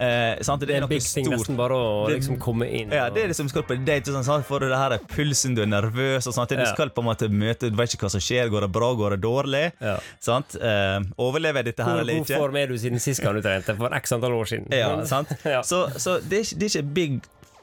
[0.00, 0.62] Eh, sant?
[0.64, 1.34] Det er en noe big thing, stort.
[1.42, 2.88] nesten bare å liksom komme inn.
[2.96, 4.08] Ja, det er det som skal på date.
[4.14, 4.46] Sånn, sant?
[4.48, 6.24] For det her er pulsen, du er nervøs.
[6.30, 6.48] og sånt.
[6.48, 6.70] Du Ja.
[6.72, 8.48] skal på en måte møte, du vet ikke hva som skjer.
[8.48, 9.72] Går det bra, går det dårlig?
[9.78, 9.98] Ja.
[10.18, 10.56] Sant?
[10.56, 12.38] Eh, overlever jeg dette her eller ikke?
[12.40, 13.76] form er du siden sist gang du trente?
[13.76, 14.72] For x antall år siden.
[14.72, 15.28] Ja, sant?
[15.44, 15.60] Ja.
[15.60, 17.20] Så, så det, er det er ikke big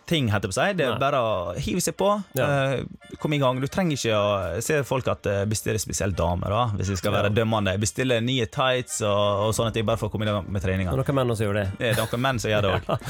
[0.07, 0.77] ting, heter det på seg.
[0.79, 2.09] Det er bare å hive seg på.
[2.39, 2.47] Ja.
[2.77, 3.59] eh, komme i gang.
[3.61, 7.15] Du trenger ikke å ser folk at eh, bestiller spesielt damer, da, hvis vi skal
[7.17, 7.75] være dømmende.
[7.81, 10.95] Bestiller nye tights og, og sånne ting bare for å komme i gang med treninga.
[10.95, 11.67] Og noen menn også gjør det.
[11.81, 13.07] Det er noen menn som gjør det òg.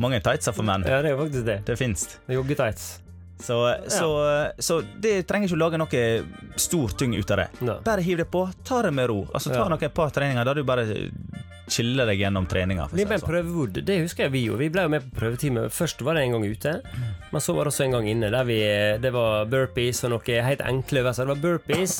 [0.00, 0.86] Mange tightser for menn.
[0.88, 1.58] Ja, det er faktisk det.
[1.68, 2.08] Det fins.
[2.32, 3.01] Joggetights.
[3.42, 3.56] Så,
[3.90, 4.08] så,
[4.62, 6.02] så det trenger ikke å lage noe
[6.60, 7.48] stor tyng ut av det.
[7.84, 8.44] Bare hiv det på.
[8.64, 9.24] Ta det med ro.
[9.34, 9.78] Altså, ta Ja.
[9.82, 10.86] et par treninger der du bare
[11.72, 12.88] chiller deg gjennom treninga.
[12.92, 13.84] Vi ble sånn.
[13.84, 14.56] det husker jeg vi jo.
[14.60, 15.68] Vi ble jo med på prøvetime.
[15.70, 16.74] Først var det en gang ute,
[17.32, 18.30] men så var det også en gang inne.
[18.34, 18.58] Der vi,
[19.00, 21.26] det var burpees og noe helt enkle øvelser.
[21.26, 21.96] Det var burpees,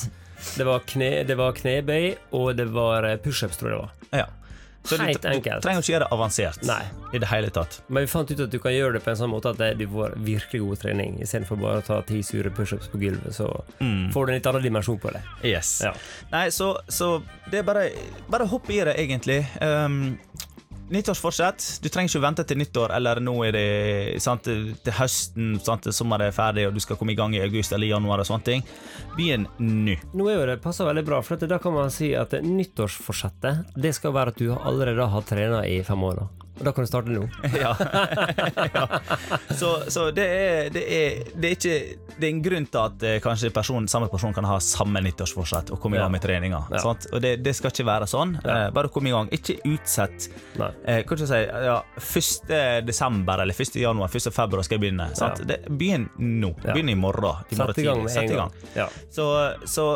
[0.59, 3.93] det var, kne, det var knebøy, og det var eh, pushups, tror jeg det var.
[4.25, 4.27] Ja.
[4.85, 5.29] Så du, Helt du
[5.62, 6.83] trenger ikke gjøre det avansert Nei.
[7.14, 7.77] i det hele tatt.
[7.87, 9.85] Men vi fant ut at du kan gjøre det på en sånn måte at du
[9.92, 13.37] får virkelig god trening, istedenfor bare å ta ti sure pushups på gulvet.
[13.37, 13.47] Så
[13.79, 15.23] får du en litt annen dimensjon på det.
[15.47, 15.77] Yes.
[15.87, 15.95] Ja.
[16.35, 17.14] Nei, så, så
[17.51, 17.88] det er bare
[18.33, 19.42] Bare hopp i det, egentlig.
[19.62, 20.16] Um,
[20.90, 21.64] Nyttårsforsett.
[21.83, 26.27] Du trenger ikke vente til nyttår, eller nå er det sant, til høsten, sant, sommeren
[26.27, 28.66] er ferdig, og du skal komme i gang i august eller januar og sånne ting.
[29.16, 29.97] Begynn nå.
[30.12, 33.95] Nå er jo det passer veldig bra, for da kan man si at nyttårsforsettet Det
[33.97, 36.31] skal være at du allerede har trena i fem måneder.
[36.62, 37.25] Og da kan du starte nå.
[37.64, 37.72] ja.
[38.77, 39.01] ja.
[39.59, 41.79] Så, så det, er, det, er, det er ikke
[42.14, 45.72] Det er en grunn til at eh, kanskje person, samme person kan ha samme nyttårsforsett
[45.75, 46.62] og komme i gang med treninga.
[46.70, 46.85] Ja.
[46.87, 48.37] Og det, det skal ikke være sånn.
[48.44, 48.68] Ja.
[48.68, 49.33] Eh, bare kom i gang.
[49.35, 50.31] Ikke utsett.
[50.55, 52.87] Eh, kan skal si, ja, 1.
[52.87, 53.83] desember eller 1.
[53.83, 54.31] januar 1.
[54.31, 55.11] februar skal jeg begynne.
[55.18, 55.42] Sant?
[55.66, 56.55] Begynn nå.
[56.62, 57.42] Begynn i morgen.
[57.51, 58.59] I morgen Sett i gang med en gang.
[58.79, 58.90] Ja.
[59.11, 59.27] Så,
[59.66, 59.88] så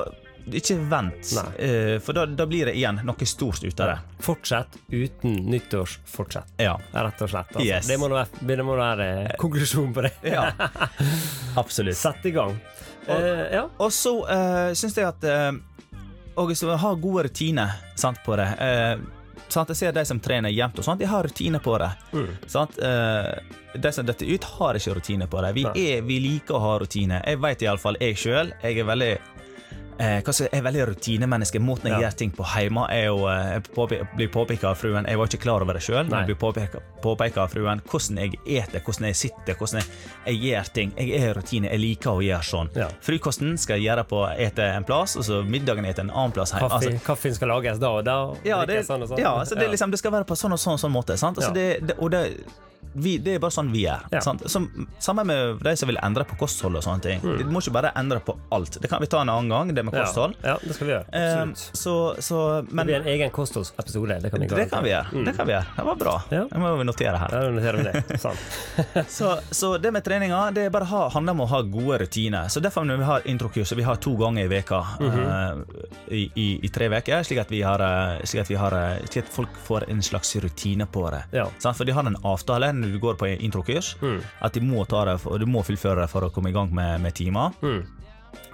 [0.52, 3.96] ikke vent, eh, for da, da blir det igjen noe stort ut av det.
[4.22, 6.56] Fortsett uten nyttårsfortsett.
[6.62, 6.76] Ja.
[6.92, 7.50] Rett og slett.
[7.56, 7.66] Altså.
[7.66, 7.88] Yes.
[7.90, 10.12] Det må være, være eh, konklusjonen på det.
[10.36, 10.46] ja.
[11.56, 11.98] Absolutt.
[11.98, 12.54] Sett i gang.
[13.08, 13.66] Eh, ja.
[13.78, 15.52] Og så uh, syns jeg at uh,
[16.42, 18.48] Og så ha gode rutiner sant, på det.
[18.60, 19.12] Eh,
[19.48, 19.70] Sant?
[19.70, 21.90] Jeg ser de som trener jevnt, og sånt, de har rutiner på det.
[22.50, 22.78] Sant?
[22.82, 23.30] Eh,
[23.76, 25.52] de som detter ut, har ikke rutiner på det.
[25.56, 27.22] Vi, er, vi liker å ha rutiner.
[27.26, 28.52] Jeg vet iallfall jeg sjøl.
[28.64, 29.12] Jeg er veldig
[29.98, 31.60] Eh, jeg, er veldig rutinemenneske.
[31.62, 32.08] Måten jeg Ja.
[32.08, 35.40] gjør ting på hjemme, er jo eh, påpe, blir påpeka av fruen Jeg var ikke
[35.40, 39.54] klar over det sjøl, men blir påpeka, av fruen hvordan jeg eter, hvordan jeg sitter,
[39.54, 39.88] hvordan jeg,
[40.26, 40.92] jeg gjør ting.
[40.98, 41.70] Jeg er rutine.
[41.70, 42.70] Jeg liker å gjøre sånn.
[42.76, 42.88] Ja.
[43.00, 46.52] Frokosten skal jeg gjøre på ete en plass, og så middagen ete en annen plass.
[46.52, 46.68] hjemme.
[46.68, 48.34] Kaffe, Altså, Kaffen skal lages da og da.
[48.44, 49.18] ja, det, sånn og sånn.
[49.18, 51.16] ja altså det, liksom, det skal være på sånn og sånn, sånn måte.
[51.16, 51.38] Sant?
[51.38, 52.44] Altså det, det, og det,
[52.92, 54.04] vi, det er bare sånn vi er.
[54.12, 54.22] Ja.
[54.24, 54.44] Sant?
[54.50, 54.68] Som,
[55.02, 57.24] sammen med de som vil endre på kosthold og sånne ting.
[57.24, 58.78] Du må ikke bare endre på alt.
[58.82, 60.36] Det kan vi ta en annen gang, det med kosthold.
[60.44, 61.06] Ja, det skal vi gjøre.
[61.12, 61.82] Eh, Absolutt.
[61.82, 61.96] så,
[62.28, 64.20] så, men det blir en egen kostholdsepisode.
[64.22, 65.24] Det kan vi det kan vi gjøre.
[65.26, 65.76] Det kan vi gjøre.
[65.76, 66.16] Det var bra.
[66.30, 66.44] Ja.
[66.50, 67.36] Det må vi notere her.
[67.36, 69.04] Ja, noterer vi det.
[69.16, 72.48] Så, så det med treninga det er bare ha, handler om å ha gode rutiner.
[72.52, 75.52] Så Derfor når vi har introkurs, vi har to ganger i veka mm -hmm.
[75.52, 78.72] uh, i, i, i tre uker, slik at vi har, eh, slik at vi har
[78.72, 81.22] eh, slik at folk får en slags rutine på det.
[81.30, 81.46] Ja.
[81.58, 81.76] Sant?
[81.76, 84.20] For de har en avtale når du går på introkurs, Mm.
[84.40, 86.72] at de må ta det, og du må fullføre det for å komme i gang
[86.74, 87.52] med, med timer.
[87.62, 87.82] Mm.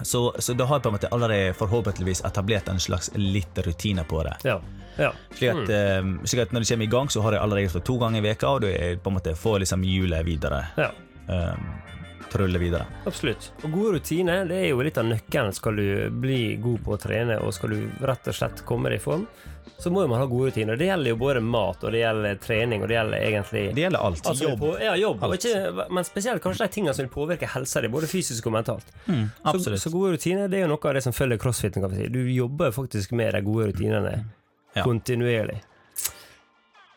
[0.03, 4.05] Så, så da har jeg på en måte allerede forhåpentligvis etablert en slags litt rutine
[4.09, 4.37] på det.
[4.47, 4.61] Ja.
[4.99, 5.13] ja.
[5.35, 7.81] Slik at, eh, slik at når du kommer i gang, så har jeg allerede gjort
[7.81, 10.65] det to ganger i veka, og du er på en måte får liksom hjulet videre.
[10.79, 10.91] ja.
[11.29, 11.73] Um,
[12.33, 12.87] Trulle videre.
[13.05, 13.51] Absolutt.
[13.63, 15.53] Og gode rutiner det er jo litt av nøkkelen.
[15.53, 15.89] Skal du
[16.23, 19.27] bli god på å trene og skal du rett og slett komme deg i form,
[19.83, 20.77] så må jo man ha gode rutiner.
[20.79, 24.05] Det gjelder jo både mat, og det gjelder trening, og det gjelder egentlig Det gjelder
[24.07, 24.27] alt.
[24.27, 24.61] Altså, Jobb.
[24.61, 25.23] På, ja, jobb.
[25.27, 25.45] Alt.
[25.45, 28.87] ikke, men spesielt kanskje de tingene som vil påvirke helsa di, både fysisk og mentalt.
[29.07, 29.27] Mm,
[29.59, 31.83] Så, så gode rutiner det er jo noe av det som følger crossfiten.
[31.83, 32.09] kan vi si.
[32.09, 34.25] Du jobber jo faktisk med de gode rutinene
[34.75, 34.83] Ja.
[34.85, 35.61] kontinuerlig.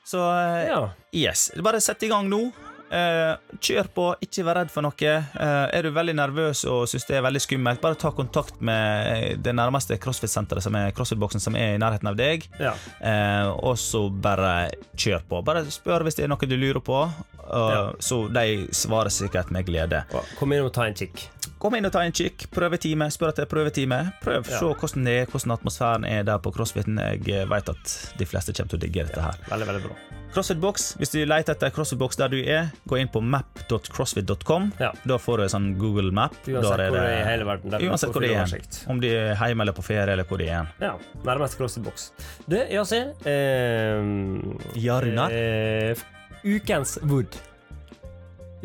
[0.06, 0.90] Så eh, Ja.
[1.12, 2.52] yes, bare sett i gang nå.
[2.92, 4.94] Eh, kjør på, ikke vær redd for noe.
[5.02, 9.42] Eh, er du veldig nervøs og syns det er veldig skummelt, bare ta kontakt med
[9.44, 12.48] det nærmeste crossfit-senteret, som er crossfit-boksen som er i nærheten av deg.
[12.60, 12.74] ja.
[13.02, 15.42] Eh, og så bare kjør på.
[15.46, 17.00] Bare spør hvis det er noe du lurer på,
[17.46, 17.92] Ja.
[18.00, 20.04] så de svarer sikkert med glede.
[20.40, 21.28] Kom inn og ta en kikk.
[21.60, 22.48] Kom inn og ta en kikk.
[22.52, 23.06] Prøvetime.
[23.14, 24.14] Spør etter prøvetime.
[24.22, 24.60] Prøv, Ja.
[24.60, 26.98] se hvordan det er, hvordan atmosfæren er der på crossfiten.
[27.26, 29.34] Jeg vet at de fleste kommer til å digge dette her.
[29.50, 29.96] Veldig, veldig bra.
[30.36, 34.66] CrossFit Box, hvis du leter etter CrossFit Box der du er, gå inn på map.crossfit.com.
[34.84, 34.90] Ja.
[35.08, 36.36] Da får du en sånn Google Map.
[36.44, 37.78] Uansett Der hvor det er i hele verden.
[37.88, 38.42] Uansett hvor det er.
[38.44, 38.82] oversikt.
[38.92, 40.68] Om de er hjemme eller på ferie eller hvor de er.
[40.84, 40.92] Ja.
[41.24, 42.10] Nærmest CrossFit-boks.
[42.52, 43.14] Du, Yasin.
[43.24, 45.32] Eh, Jarinar.
[45.32, 46.04] Eh,
[46.44, 47.40] ukens wood.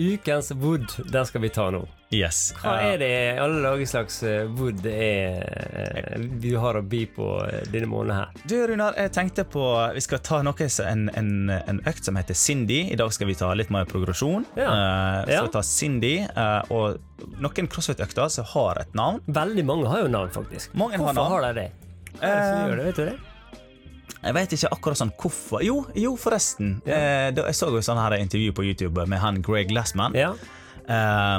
[0.00, 1.82] Ukens wood, den skal vi ta nå.
[2.10, 2.38] Yes.
[2.58, 7.02] Hva er det i alle dager slags eh, wood er eh, du har å by
[7.14, 8.32] på eh, denne måneden her?
[8.50, 9.62] Du, Runar, jeg tenkte på
[9.94, 12.80] Vi skal ta noe, en, en, en økt som heter Cindy.
[12.90, 14.48] I dag skal vi ta litt mer progresjon.
[14.58, 14.72] Ja.
[14.72, 15.44] Uh, så Ja.
[15.46, 19.20] vi tar Cindy, uh, og noen crossfit-økter som har et navn.
[19.30, 20.74] Veldig mange har jo navn, faktisk.
[20.74, 21.36] Mange har Hvorfor navn.
[21.36, 21.68] har de det?
[22.16, 23.18] Hva er det som Eh, gjør det, vet du det?
[24.20, 25.62] Jeg vet ikke akkurat sånn hvorfor.
[25.64, 26.76] Jo, jo forresten.
[26.84, 30.16] Eh, da, jeg så jo sånn her intervju på YouTube med han Greg Glassman.
[30.18, 30.34] Ja.
[30.84, 31.38] Eh,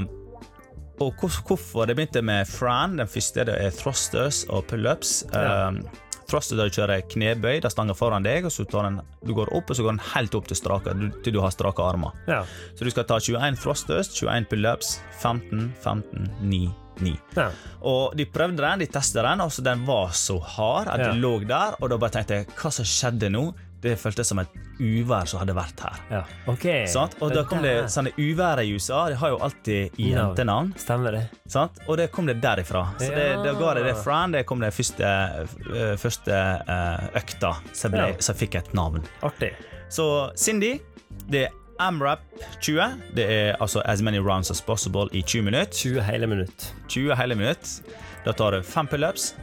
[1.02, 2.98] og hvor, hvorfor det begynte med Fran.
[3.00, 5.22] Den første det er thrusters og pullups.
[5.34, 5.70] Ja.
[5.72, 9.34] Uh, thruster der du kjører knebøy, der stanger foran deg, og så tar den, du
[9.36, 10.94] går opp og så går den helt opp til, strake,
[11.26, 12.16] til du har strake armer.
[12.30, 12.44] Ja.
[12.78, 16.62] Så du skal ta 21 thrusters, 21 pullups, 15, 15, 9,
[17.02, 17.18] 9.
[17.38, 17.50] ja.
[17.82, 21.12] Og de prøvde den, de testet den, og så den var så hard at Ja.
[21.12, 21.76] den lå der.
[21.82, 23.54] Og da bare tenkte jeg hva som skjedde nå?
[23.82, 24.48] Det føltes som et
[24.80, 25.96] uvær som hadde vært her.
[26.12, 26.20] ja.
[26.48, 26.66] OK.
[26.86, 27.10] Sånn?
[27.20, 29.08] Og da kom det sånne uvær i USA.
[29.10, 30.46] De har jo alltid Navn.
[30.46, 30.60] No.
[30.78, 31.24] Stemmer det.
[31.50, 31.70] Sånn?
[31.88, 32.84] Og det kom det derifra.
[33.00, 33.42] Så det, Ja.
[33.44, 34.32] da ga det det Fran.
[34.32, 36.30] Det kom det første, eh, første
[36.68, 39.02] eh, økta som, ble, som fikk et navn.
[39.24, 39.54] Artig.
[39.90, 40.80] Så Cindy,
[41.28, 42.20] det er AMRAP
[42.62, 42.82] 20.
[43.16, 45.72] Det er altså as many rounds as possible i 20 minutter.
[45.74, 46.74] 20 hele minutt.
[46.88, 47.82] 20 hele minutt.
[48.26, 49.36] Da tar du 5 pullups,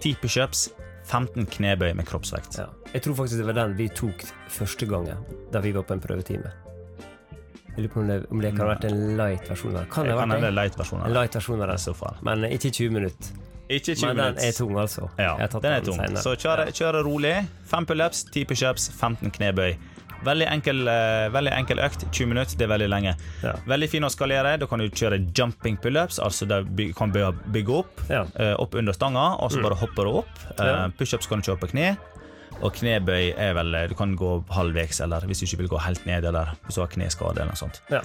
[0.00, 0.68] 10 pushups,
[1.04, 2.58] 15 knebøy med kroppsvekt.
[2.58, 2.66] Ja.
[2.94, 5.16] Jeg tror faktisk det var den vi tok første gangen
[5.52, 6.52] da vi var på en prøvetime.
[7.76, 9.90] Jeg lurer på om det, om det kan ha vært en light versjon av det.
[9.90, 10.44] Kan det ha vært.
[10.46, 11.80] En light versjon av I det.
[11.82, 12.16] så fall.
[12.22, 13.40] Men ikke 20 minutter.
[13.68, 15.08] Ikke 20 Men den er tung, altså.
[15.18, 15.96] Ja, den er den tung.
[15.98, 16.22] senere.
[16.22, 17.34] Så kjøre, kjøre rolig.
[17.66, 19.74] 5 pullups, 10 pushups, 15 knebøy.
[20.24, 22.06] Veldig enkel, uh, veldig enkel økt.
[22.10, 23.14] 20 minutter, det er veldig lenge.
[23.44, 23.54] Ja.
[23.68, 24.56] Veldig fin å skalere.
[24.60, 28.02] Da kan du kjøre jumping pullups, altså der du kan bygge, opp.
[28.10, 28.24] Ja.
[28.38, 30.34] uh, opp under stanga, og så bare hopper du opp.
[30.58, 30.88] Uh.
[30.98, 31.94] Pushups kan du kjøre på kne.
[32.62, 36.04] Og knebøy er vel Du kan gå halvveis, eller hvis du ikke vil gå helt
[36.06, 37.80] ned, eller hvis du har kneskade eller noe sånt.
[37.90, 38.04] Ja.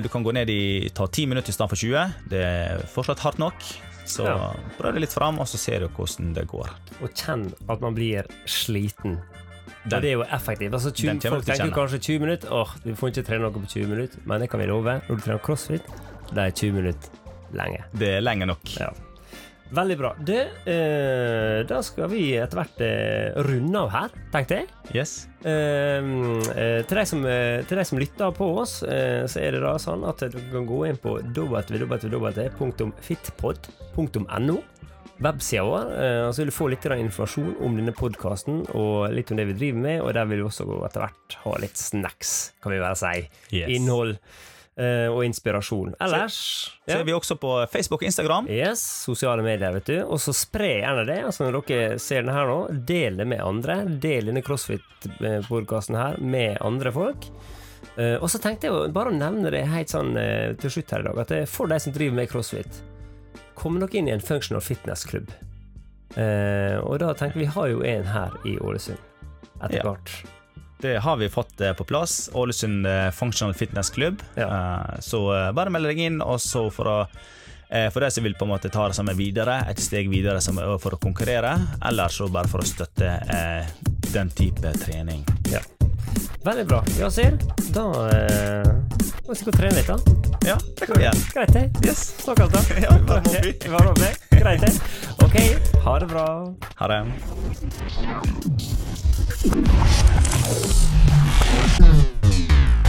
[0.00, 2.30] Du kan gå ned i ta 10 minutter i stedet for 20.
[2.32, 3.60] Det er fortsatt hardt nok.
[4.04, 4.52] Så Ja.
[4.78, 6.68] prøv det litt fram, og så ser du hvordan det går.
[7.02, 9.18] Og kjenn at man blir sliten.
[9.84, 10.72] Den- og det er jo effektivt.
[10.72, 12.48] Altså, 20, folk tenker kanskje 20 minutter.
[12.52, 14.18] Åh, du får ikke trene noe på 20 minutter.
[14.24, 15.00] Men det kan vi love.
[15.08, 15.82] Når du trener crossfit,
[16.32, 17.08] det er 20 minutter
[17.52, 17.84] lenge.
[17.94, 18.64] Det er lenge nok.
[18.80, 18.90] Ja.
[19.74, 20.10] Veldig bra.
[20.22, 24.66] Du, eh, da skal vi etter hvert eh, runde av her, tenkte jeg.
[24.94, 25.14] Yes.
[25.42, 25.50] Eh,
[26.00, 29.62] eh, til, de som, eh, til de som lytter på oss, eh, så er det
[29.64, 31.16] da sånn at du kan gå inn på
[33.24, 34.56] www.fitpod.no,
[35.22, 39.38] websida vår, eh, så vil du få litt informasjon om denne podkasten og litt om
[39.38, 42.74] det vi driver med, og der vil vi også etter hvert ha litt snacks, kan
[42.74, 43.14] vi bare si.
[43.54, 43.70] Yes.
[43.76, 44.16] Innhold
[44.76, 45.94] eh, og inspirasjon.
[46.02, 46.38] Ellers
[46.84, 48.48] Så er vi også på Facebook og Instagram.
[48.50, 49.98] Yes, sosiale medier, vet du.
[50.04, 51.20] Og så spre gjerne det.
[51.24, 53.84] Altså Når dere ser den her nå, del det med andre.
[54.02, 57.28] Del denne CrossFit-podkasten her med andre folk.
[57.94, 60.16] Eh, og så tenkte jeg bare å nevne det helt sånn
[60.58, 62.82] til slutt her i dag, at det er for de som driver med crossfit,
[63.54, 65.30] kom dere inn i en functional fitness-klubb.
[66.16, 68.98] Eh, og da tenker vi har jo en her i Ålesund
[69.62, 69.82] etter Ja.
[69.88, 70.12] hvert.
[70.84, 72.28] Det har vi fått eh, på plass.
[72.34, 74.20] Ålesund eh, Functional Fitness Club.
[74.36, 74.48] Ja.
[74.50, 76.98] Eh, Så eh, bare meld deg inn, og så for å
[77.70, 80.40] eh, for de som vil på en måte ta det samme videre, et steg videre
[80.44, 83.66] som er for å konkurrere, eller så bare for å støtte eh,
[84.12, 85.24] den type trening.
[85.50, 85.64] Ja.
[86.44, 86.82] Veldig bra.
[86.98, 87.38] Jasir,
[87.72, 88.68] da eh,
[89.24, 89.96] må vi sikkert trene litt, da.
[90.44, 91.20] Ja, det kan vi gjøre.
[91.32, 91.64] Greit, det.
[91.88, 92.00] Yes.
[92.24, 92.60] Snakkes, da.
[92.84, 93.44] Ja, vi varmer opp.
[93.64, 94.10] Vi varmer opp, vi.
[94.38, 94.72] Greit, det.
[95.24, 95.36] OK,
[95.86, 96.26] ha det bra.
[96.82, 97.00] Ha det.
[101.80, 102.83] Mm.